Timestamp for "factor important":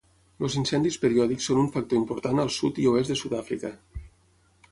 1.75-2.43